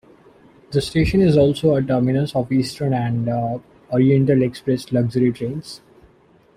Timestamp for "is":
1.21-1.37